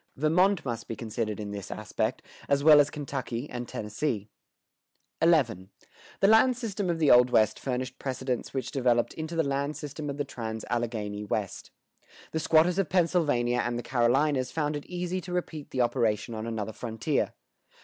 Vermont 0.15 0.65
must 0.65 0.87
be 0.87 0.95
considered 0.95 1.39
in 1.39 1.51
this 1.51 1.69
aspect, 1.69 2.23
as 2.49 2.63
well 2.63 2.79
as 2.79 2.89
Kentucky 2.89 3.47
and 3.47 3.67
Tennessee.[122:2] 3.67 5.45
XI. 5.45 5.69
The 6.21 6.27
land 6.27 6.57
system 6.57 6.89
of 6.89 6.97
the 6.97 7.11
Old 7.11 7.29
West 7.29 7.59
furnished 7.59 7.99
precedents 7.99 8.51
which 8.51 8.71
developed 8.71 9.13
into 9.13 9.35
the 9.35 9.43
land 9.43 9.77
system 9.77 10.09
of 10.09 10.17
the 10.17 10.25
trans 10.25 10.65
Alleghany 10.71 11.23
West.[122:3] 11.23 12.31
The 12.31 12.39
squatters 12.39 12.79
of 12.79 12.89
Pennsylvania 12.89 13.61
and 13.63 13.77
the 13.77 13.83
Carolinas 13.83 14.51
found 14.51 14.75
it 14.75 14.87
easy 14.87 15.21
to 15.21 15.31
repeat 15.31 15.69
the 15.69 15.81
operation 15.81 16.33
on 16.33 16.47
another 16.47 16.73
frontier. 16.73 17.33